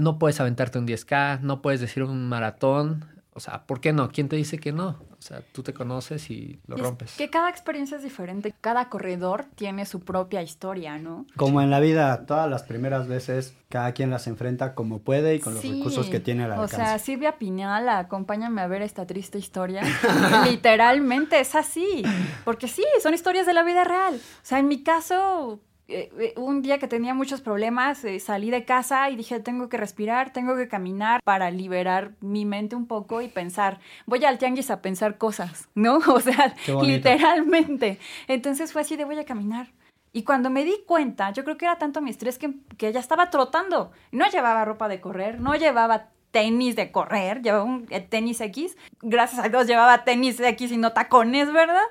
[0.00, 3.04] no puedes aventarte un 10K, no puedes decir un maratón.
[3.32, 4.10] O sea, ¿por qué no?
[4.10, 4.98] ¿Quién te dice que no?
[5.20, 7.14] O sea, tú te conoces y lo rompes.
[7.16, 8.54] que cada experiencia es diferente.
[8.62, 11.26] Cada corredor tiene su propia historia, ¿no?
[11.36, 15.40] Como en la vida, todas las primeras veces, cada quien las enfrenta como puede y
[15.40, 16.76] con los recursos que tiene a la alcance.
[16.76, 19.82] O sea, Silvia Pinal, acompáñame a ver esta triste historia.
[20.50, 22.02] Literalmente es así.
[22.44, 24.14] Porque sí, son historias de la vida real.
[24.14, 25.60] O sea, en mi caso,
[25.90, 29.68] eh, eh, un día que tenía muchos problemas, eh, salí de casa y dije, tengo
[29.68, 34.38] que respirar, tengo que caminar para liberar mi mente un poco y pensar, voy al
[34.38, 35.98] tianguis a pensar cosas, ¿no?
[36.10, 37.98] O sea, literalmente.
[38.28, 39.72] Entonces fue así de voy a caminar.
[40.12, 43.00] Y cuando me di cuenta, yo creo que era tanto mi estrés que, que ya
[43.00, 43.92] estaba trotando.
[44.12, 48.76] No llevaba ropa de correr, no llevaba tenis de correr, llevaba un tenis X.
[49.02, 51.82] Gracias a Dios llevaba tenis X y no tacones, ¿verdad?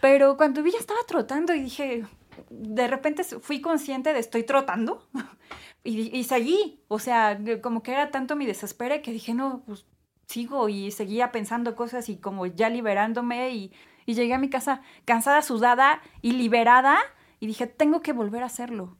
[0.00, 2.04] Pero cuando vi ya estaba trotando y dije,
[2.50, 5.08] de repente fui consciente de estoy trotando,
[5.84, 9.86] Y, seguí, o sea, como que era tanto mi desespero que dije, no, pues
[10.26, 13.72] sigo y seguía pensando cosas y como ya liberándome y,
[14.04, 16.98] llegué a mi casa cansada, sudada y liberada
[17.40, 18.96] y dije, tengo que volver a hacerlo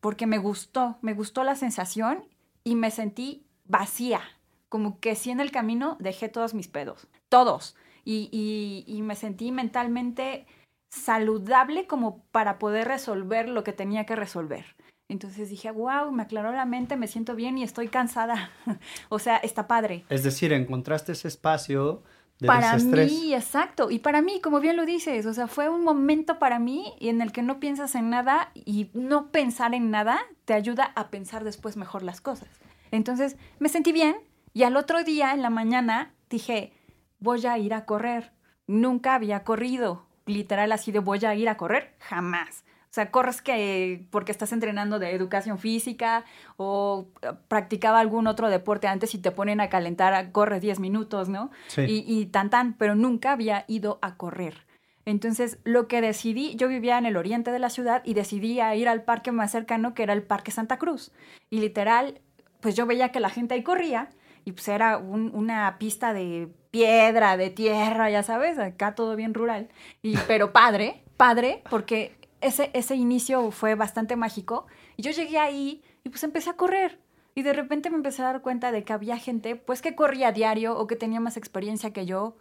[0.00, 2.24] porque me gustó, me gustó la sensación
[2.64, 4.20] y me sentí vacía,
[4.68, 9.52] como que sí en el camino dejé todos mis pedos, todos, y, y me sentí
[9.52, 10.46] mentalmente
[10.88, 14.76] saludable como para poder resolver lo que tenía que resolver.
[15.08, 18.50] Entonces dije, wow, me aclaró la mente, me siento bien y estoy cansada.
[19.08, 20.04] o sea, está padre.
[20.08, 22.02] Es decir, encontraste ese espacio
[22.40, 23.90] de para mí, exacto.
[23.90, 27.22] Y para mí, como bien lo dices, o sea, fue un momento para mí en
[27.22, 31.44] el que no piensas en nada y no pensar en nada te ayuda a pensar
[31.44, 32.48] después mejor las cosas.
[32.90, 34.16] Entonces me sentí bien
[34.52, 36.72] y al otro día, en la mañana, dije,
[37.20, 38.32] voy a ir a correr.
[38.66, 42.64] Nunca había corrido, literal así de voy a ir a correr, jamás.
[42.90, 46.24] O sea, corres que porque estás entrenando de educación física
[46.56, 51.28] o eh, practicaba algún otro deporte antes y te ponen a calentar, corres 10 minutos,
[51.28, 51.50] ¿no?
[51.66, 51.82] Sí.
[51.82, 54.66] Y, y tan tan, pero nunca había ido a correr.
[55.04, 58.88] Entonces, lo que decidí, yo vivía en el oriente de la ciudad y decidí ir
[58.88, 61.12] al parque más cercano, que era el Parque Santa Cruz.
[61.48, 62.20] Y literal,
[62.60, 64.10] pues yo veía que la gente ahí corría
[64.46, 69.68] y pues era una pista de piedra, de tierra, ya sabes, acá todo bien rural.
[70.02, 74.68] Y, pero padre, padre, porque ese, ese inicio fue bastante mágico.
[74.96, 77.00] Y yo llegué ahí y pues empecé a correr.
[77.34, 80.28] Y de repente me empecé a dar cuenta de que había gente pues que corría
[80.28, 82.36] a diario o que tenía más experiencia que yo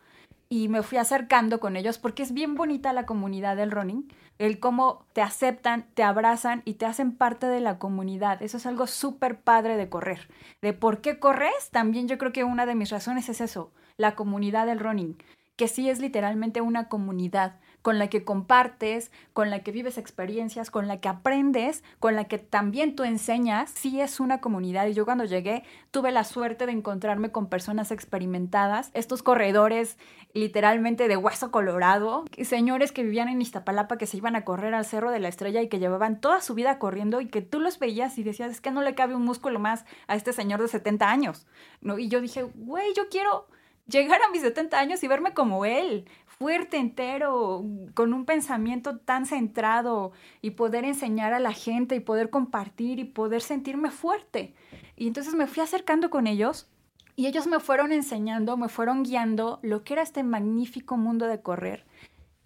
[0.49, 4.59] y me fui acercando con ellos porque es bien bonita la comunidad del running, el
[4.59, 8.41] cómo te aceptan, te abrazan y te hacen parte de la comunidad.
[8.41, 10.29] Eso es algo súper padre de correr.
[10.61, 14.15] De por qué corres, también yo creo que una de mis razones es eso, la
[14.15, 15.17] comunidad del running,
[15.55, 20.71] que sí es literalmente una comunidad con la que compartes, con la que vives experiencias,
[20.71, 24.87] con la que aprendes, con la que también tú enseñas, sí es una comunidad.
[24.87, 29.99] Y yo cuando llegué tuve la suerte de encontrarme con personas experimentadas, estos corredores
[30.33, 34.85] literalmente de hueso colorado, señores que vivían en Iztapalapa que se iban a correr al
[34.85, 37.77] Cerro de la Estrella y que llevaban toda su vida corriendo y que tú los
[37.77, 40.69] veías y decías, es que no le cabe un músculo más a este señor de
[40.69, 41.45] 70 años.
[41.81, 41.99] ¿No?
[41.99, 43.45] Y yo dije, güey, yo quiero
[43.87, 49.25] llegar a mis 70 años y verme como él, fuerte, entero, con un pensamiento tan
[49.25, 54.53] centrado y poder enseñar a la gente y poder compartir y poder sentirme fuerte.
[54.95, 56.69] Y entonces me fui acercando con ellos
[57.15, 61.41] y ellos me fueron enseñando, me fueron guiando lo que era este magnífico mundo de
[61.41, 61.85] correr.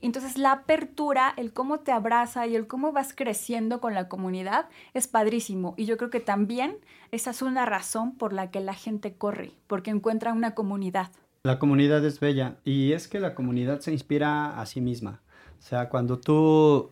[0.02, 4.70] Entonces la apertura, el cómo te abraza y el cómo vas creciendo con la comunidad
[4.94, 5.74] es padrísimo.
[5.78, 6.78] Y yo creo que también
[7.12, 11.12] esa es una razón por la que la gente corre, porque encuentra una comunidad.
[11.44, 15.22] La comunidad es bella y es que la comunidad se inspira a sí misma.
[15.58, 16.92] O sea, cuando tú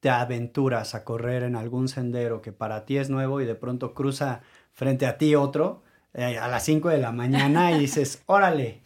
[0.00, 3.94] te aventuras a correr en algún sendero que para ti es nuevo y de pronto
[3.94, 4.42] cruza
[4.72, 5.82] frente a ti otro
[6.14, 8.82] eh, a las 5 de la mañana y dices, órale,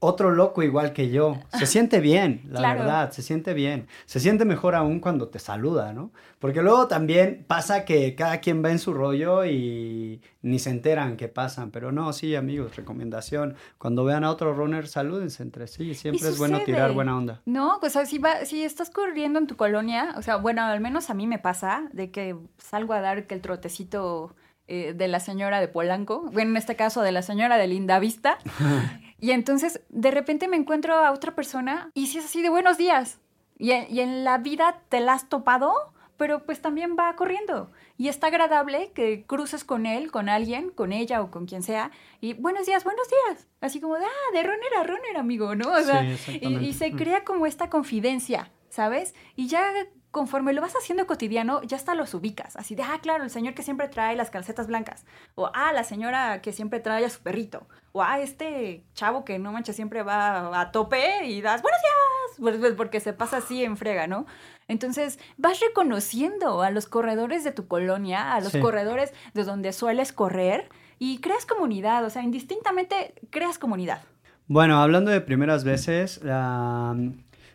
[0.00, 1.38] otro loco igual que yo.
[1.56, 3.86] Se siente bien, la verdad, se siente bien.
[4.06, 6.10] Se siente mejor aún cuando te saluda, ¿no?
[6.38, 11.18] Porque luego también pasa que cada quien va en su rollo y ni se enteran
[11.18, 11.70] que pasan.
[11.70, 13.56] Pero no, sí, amigos, recomendación.
[13.76, 15.94] Cuando vean a otro runner, salúdense entre sí.
[15.94, 17.42] Siempre es bueno tirar buena onda.
[17.44, 21.10] No, pues si, va, si estás corriendo en tu colonia, o sea, bueno, al menos
[21.10, 24.34] a mí me pasa de que salgo a dar que el trotecito
[24.66, 27.98] eh, de la señora de Polanco, bueno, en este caso de la señora de Linda
[27.98, 28.38] Vista.
[29.20, 32.78] Y entonces de repente me encuentro a otra persona y si es así de buenos
[32.78, 33.20] días.
[33.58, 35.74] Y, en la vida te la has topado,
[36.16, 37.70] pero pues también va corriendo.
[37.98, 41.90] Y está agradable que cruces con él, con alguien, con ella o con quien sea.
[42.22, 43.48] Y buenos días, buenos días.
[43.60, 45.72] Así como de, ah, de runner a runner, amigo, ¿no?
[45.72, 49.14] O sea, y, y, se crea como esta confidencia, ¿sabes?
[49.36, 49.70] Y ya
[50.10, 52.56] conforme lo vas haciendo cotidiano, ya hasta los ubicas.
[52.56, 55.04] Así de, ah, claro, el señor que siempre trae las calcetas blancas.
[55.34, 57.66] O, ah, la señora que siempre trae a su perrito.
[57.92, 62.38] O, ah, este chavo que no manches siempre va a tope y das, buenos días,
[62.40, 64.26] pues, pues, porque se pasa así en frega, ¿no?
[64.68, 70.12] Entonces, vas reconociendo a los corredores de tu colonia, a los corredores de donde sueles
[70.12, 70.68] correr
[70.98, 74.02] y creas comunidad, o sea, indistintamente creas comunidad.
[74.46, 76.20] Bueno, hablando de primeras veces,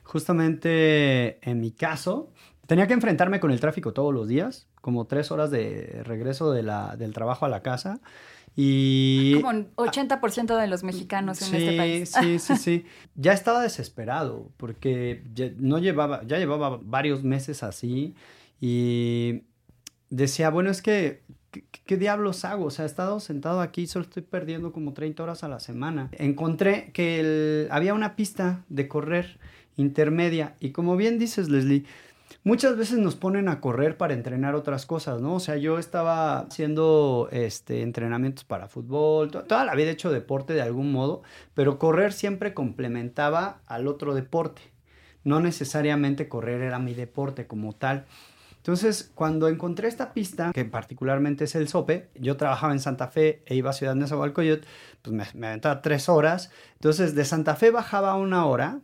[0.03, 2.31] justamente en mi caso,
[2.67, 6.63] tenía que enfrentarme con el tráfico todos los días, como tres horas de regreso de
[6.63, 7.99] la, del trabajo a la casa.
[8.55, 9.41] Y...
[9.41, 12.13] Como 80% de los mexicanos en este país.
[12.19, 12.85] Sí, sí, sí.
[13.15, 18.15] Ya estaba desesperado porque ya, no llevaba, ya llevaba varios meses así
[18.61, 19.43] y
[20.09, 21.23] decía, bueno, es que,
[21.85, 22.65] ¿qué, diablos hago?
[22.65, 26.09] O sea, he estado sentado aquí, solo estoy perdiendo como 30 horas a la semana.
[26.13, 29.37] Encontré que había una pista de correr
[29.77, 31.83] intermedia y como bien dices, Leslie,
[32.43, 35.35] muchas veces nos ponen a correr para entrenar otras cosas, ¿no?
[35.35, 40.53] O sea, yo estaba haciendo este, entrenamientos para fútbol, toda la vida he hecho deporte
[40.53, 44.61] de algún modo, pero correr siempre complementaba al otro deporte.
[45.23, 48.05] No necesariamente correr era mi deporte como tal.
[48.57, 53.43] Entonces, cuando encontré esta pista, que particularmente es el SOPE, yo trabajaba en Santa Fe
[53.45, 54.65] e iba a Ciudad Nezahualcóyotl,
[55.03, 56.49] pues me, me aventaba tres horas.
[56.73, 58.79] Entonces, de Santa Fe bajaba una hora,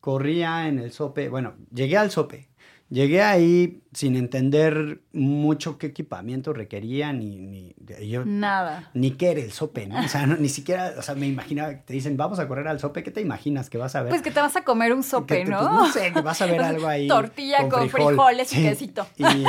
[0.00, 2.50] corría en el SOPE, bueno, llegué al SOPE,
[2.94, 7.74] Llegué ahí sin entender mucho qué equipamiento requería, ni, ni
[8.08, 8.88] yo, Nada.
[8.94, 9.98] Ni qué era el sope, ¿no?
[9.98, 13.02] O sea, ni siquiera, o sea, me imaginaba, te dicen, vamos a correr al sope,
[13.02, 14.10] ¿qué te imaginas que vas a ver?
[14.10, 15.58] Pues que te vas a comer un sope, ¿no?
[15.58, 17.08] Pues, no sé, que vas a ver algo ahí.
[17.08, 19.04] Tortilla con, frijoles y quesito.
[19.16, 19.44] Y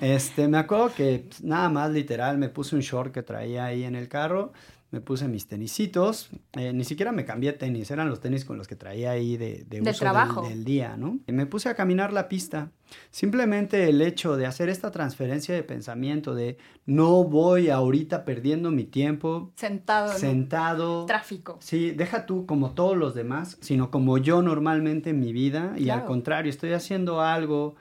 [0.00, 3.84] este, me acuerdo que pues, nada más literal me puse un short que traía ahí
[3.84, 4.52] en el carro
[4.94, 8.68] me puse mis tenisitos, eh, ni siquiera me cambié tenis, eran los tenis con los
[8.68, 10.42] que traía ahí de, de, uso trabajo.
[10.42, 11.18] Del, del, día, ¿no?
[11.26, 12.70] Y me puse a caminar la pista.
[13.10, 18.84] Simplemente el hecho de hacer esta transferencia de pensamiento de no voy ahorita perdiendo mi
[18.84, 19.50] tiempo.
[19.56, 20.12] Sentado.
[20.12, 21.06] Sentado.
[21.06, 21.58] Tráfico.
[21.60, 25.90] Sí, deja tú como todos los demás, sino como yo normalmente en mi vida y
[25.90, 27.74] al contrario, estoy haciendo algo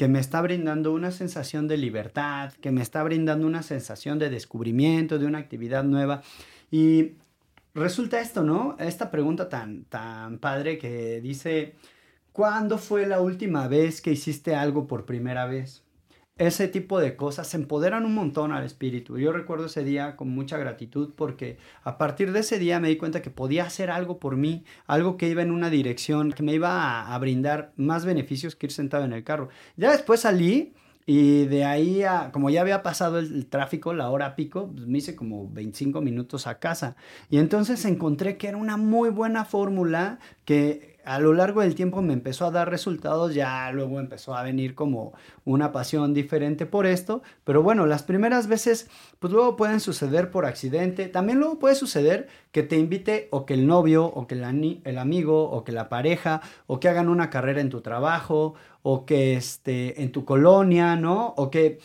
[0.00, 4.30] que me está brindando una sensación de libertad, que me está brindando una sensación de
[4.30, 6.22] descubrimiento, de una actividad nueva.
[6.70, 7.16] Y
[7.74, 8.76] resulta esto, ¿no?
[8.78, 11.74] Esta pregunta tan, tan padre que dice,
[12.32, 15.82] ¿cuándo fue la última vez que hiciste algo por primera vez?
[16.40, 19.18] Ese tipo de cosas empoderan un montón al espíritu.
[19.18, 22.96] Yo recuerdo ese día con mucha gratitud porque a partir de ese día me di
[22.96, 26.54] cuenta que podía hacer algo por mí, algo que iba en una dirección, que me
[26.54, 29.50] iba a, brindar más beneficios que ir sentado en el carro.
[29.76, 30.72] Ya después salí
[31.04, 34.96] y de ahí, como ya había pasado el, el tráfico, la hora pico, pues me
[34.96, 36.96] hice como 25 minutos a casa.
[37.28, 42.02] Y entonces encontré que era una muy buena fórmula que a lo largo del tiempo
[42.02, 45.12] me empezó a dar resultados, ya luego empezó a venir como
[45.44, 50.46] una pasión diferente por esto, pero bueno, las primeras veces pues luego pueden suceder por
[50.46, 54.98] accidente, también luego puede suceder que te invite o que el novio o que el,
[54.98, 59.34] amigo o que la pareja o que hagan una carrera en tu trabajo o que
[59.34, 61.34] este, en tu colonia, ¿no?
[61.36, 61.80] O que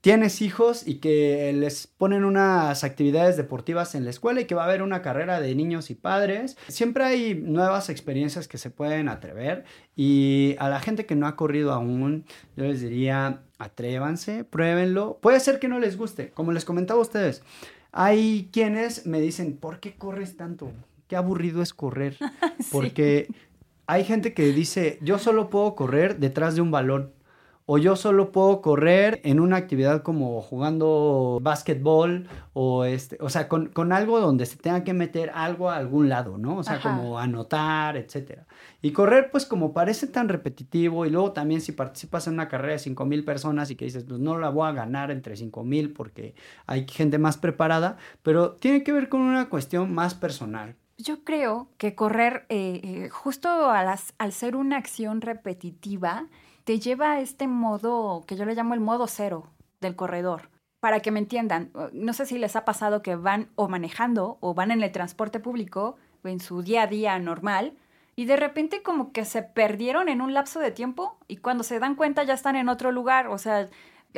[0.00, 4.62] tienes hijos y que les ponen unas actividades deportivas en la escuela y que va
[4.62, 6.56] a haber una carrera de niños y padres.
[6.68, 9.64] Siempre hay nuevas experiencias que se pueden atrever
[9.96, 12.24] y a la gente que no ha corrido aún,
[12.56, 15.18] yo les diría, atrévanse, pruébenlo.
[15.20, 17.42] Puede ser que no les guste, como les comentaba a ustedes.
[17.92, 20.70] Hay quienes me dicen, ¿por qué corres tanto?
[21.08, 22.16] Qué aburrido es correr.
[22.60, 22.68] sí.
[22.70, 23.28] Porque
[23.86, 27.15] hay gente que dice, yo solo puedo correr detrás de un balón
[27.68, 33.48] o yo solo puedo correr en una actividad como jugando básquetbol o este, o sea,
[33.48, 36.58] con, con, algo donde se tenga que meter algo a algún lado, ¿no?
[36.58, 36.96] O sea, Ajá.
[36.96, 38.46] como anotar, etcétera.
[38.82, 42.74] Y correr, pues como parece tan repetitivo y luego también si participas en una carrera
[42.74, 45.64] de 5 mil personas y que dices, pues no la voy a ganar entre 5
[45.64, 50.76] mil porque hay gente más preparada, pero tiene que ver con una cuestión más personal.
[50.98, 56.26] Yo creo que correr, eh, eh, justo a las, al ser una acción repetitiva,
[56.66, 59.46] te lleva a este modo que yo le llamo el modo cero
[59.80, 60.50] del corredor.
[60.80, 64.52] Para que me entiendan, no sé si les ha pasado que van o manejando o
[64.52, 67.74] van en el transporte público o en su día a día normal
[68.16, 71.78] y de repente como que se perdieron en un lapso de tiempo y cuando se
[71.78, 73.68] dan cuenta ya están en otro lugar, o sea,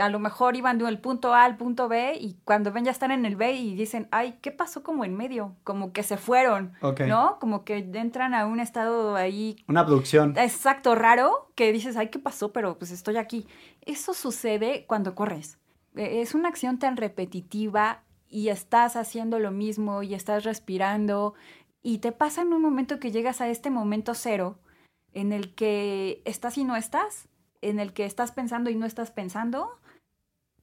[0.00, 3.10] a lo mejor iban del punto A al punto B y cuando ven ya están
[3.10, 5.56] en el B y dicen, ay, ¿qué pasó como en medio?
[5.64, 7.08] Como que se fueron, okay.
[7.08, 7.38] ¿no?
[7.40, 9.56] Como que entran a un estado ahí...
[9.68, 10.34] Una abducción.
[10.36, 12.52] Exacto, raro, que dices, ay, ¿qué pasó?
[12.52, 13.46] Pero pues estoy aquí.
[13.82, 15.58] Eso sucede cuando corres.
[15.94, 21.34] Es una acción tan repetitiva y estás haciendo lo mismo y estás respirando
[21.82, 24.58] y te pasa en un momento que llegas a este momento cero
[25.12, 27.28] en el que estás y no estás,
[27.60, 29.78] en el que estás pensando y no estás pensando,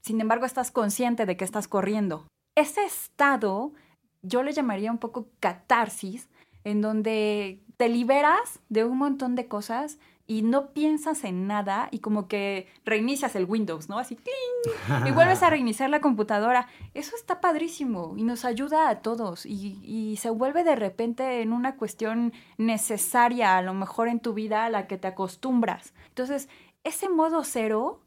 [0.06, 2.28] sin embargo estás consciente de que estás corriendo.
[2.56, 3.74] Ese estado
[4.22, 6.30] yo le llamaría un poco catarsis,
[6.64, 12.00] en donde te liberas de un montón de cosas y no piensas en nada y
[12.00, 13.98] como que reinicias el Windows, ¿no?
[13.98, 15.08] Así, ¡cling!
[15.08, 16.68] y vuelves a reiniciar la computadora.
[16.94, 21.52] Eso está padrísimo y nos ayuda a todos y, y, se vuelve de repente en
[21.52, 25.94] una cuestión necesaria a lo mejor en tu vida a la que te acostumbras.
[26.10, 26.48] Entonces,
[26.84, 28.02] ese modo cero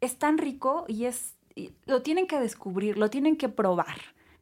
[0.00, 1.34] es tan rico y es
[1.86, 3.96] lo tienen que descubrir, lo tienen que probar.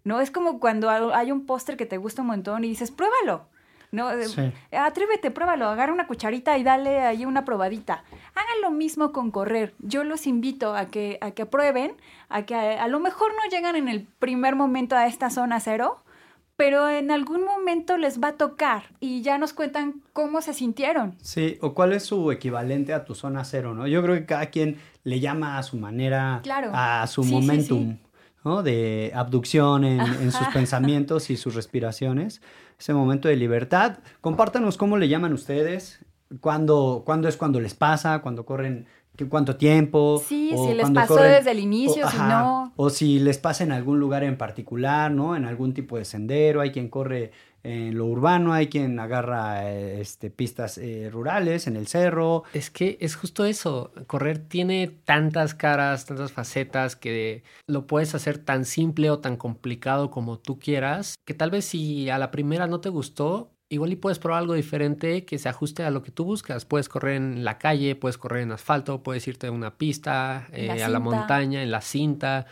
[0.05, 0.21] ¿No?
[0.21, 3.47] Es como cuando hay un póster que te gusta un montón y dices, pruébalo.
[3.91, 4.11] ¿no?
[4.23, 4.53] Sí.
[4.71, 8.05] Atrévete, pruébalo, agarra una cucharita y dale ahí una probadita.
[8.35, 9.75] Hagan lo mismo con correr.
[9.81, 11.97] Yo los invito a que, a que prueben,
[12.29, 15.59] a que a, a, lo mejor no llegan en el primer momento a esta zona
[15.59, 15.99] cero,
[16.57, 21.15] pero en algún momento les va a tocar y ya nos cuentan cómo se sintieron.
[21.21, 23.87] Sí, o cuál es su equivalente a tu zona cero, ¿no?
[23.87, 26.43] Yo creo que cada quien le llama a su manera,
[26.73, 27.99] a su momentum.
[28.45, 28.63] ¿no?
[28.63, 32.41] de abducción en, sus pensamientos y sus respiraciones,
[32.79, 33.99] ese momento de libertad.
[34.21, 36.05] Compártanos cómo le llaman ustedes,
[36.39, 38.87] cuándo, cuándo es cuando les pasa, cuando corren
[39.29, 40.23] cuánto tiempo.
[40.27, 42.73] Sí, si les pasó desde el inicio, si no.
[42.77, 45.37] O si les pasa en algún lugar en particular, ¿no?
[45.37, 47.33] En algún tipo de sendero, hay quien corre
[47.67, 52.45] en lo urbano, hay quien agarra este, pistas eh, rurales en el cerro.
[52.53, 58.39] Es que es justo eso, correr tiene tantas caras, tantas facetas que lo puedes hacer
[58.39, 62.69] tan simple o tan complicado como tú quieras, que tal vez si a la primera
[62.69, 66.11] no te gustó, igual y puedes probar algo diferente que se ajuste a lo que
[66.11, 66.65] tú buscas.
[66.65, 70.83] Puedes correr en la calle, puedes correr en asfalto, puedes irte a una pista, eh,
[70.83, 72.47] a la montaña, en la cinta.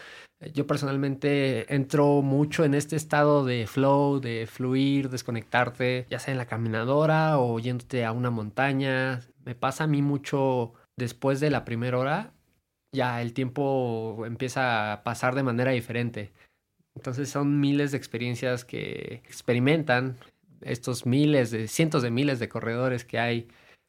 [0.52, 6.38] Yo personalmente entro mucho en este estado de flow, de fluir, desconectarte, ya sea en
[6.38, 9.20] la caminadora o yéndote a una montaña.
[9.44, 12.32] Me pasa a mí mucho después de la primera hora,
[12.92, 16.32] ya el tiempo empieza a pasar de manera diferente.
[16.94, 20.16] Entonces son miles de experiencias que experimentan
[20.64, 23.48] estos miles de, cientos de miles de corredores que hay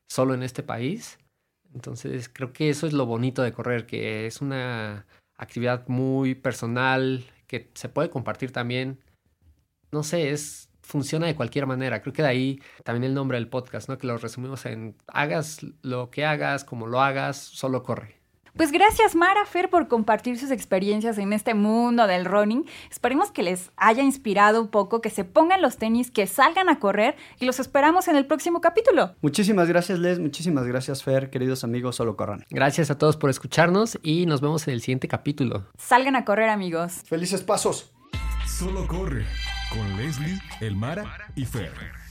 [0.09, 1.17] solo en este país.
[1.73, 5.05] Entonces creo que eso es lo bonito de correr, que es una
[5.37, 8.99] actividad muy personal, que se puede compartir también.
[9.91, 12.01] No sé, es funciona de cualquier manera.
[12.01, 13.97] Creo que de ahí también el nombre del podcast, ¿no?
[13.97, 18.21] Que lo resumimos en hagas lo que hagas, como lo hagas, solo corre.
[18.55, 22.65] Pues gracias Mara Fer por compartir sus experiencias en este mundo del running.
[22.89, 26.79] Esperemos que les haya inspirado un poco, que se pongan los tenis, que salgan a
[26.79, 29.13] correr y los esperamos en el próximo capítulo.
[29.21, 32.45] Muchísimas gracias Les, muchísimas gracias Fer, queridos amigos, solo corran.
[32.49, 35.65] Gracias a todos por escucharnos y nos vemos en el siguiente capítulo.
[35.77, 37.01] Salgan a correr amigos.
[37.05, 37.91] Felices pasos.
[38.47, 39.25] Solo corre
[39.69, 42.04] con Leslie, Elmara y Fer.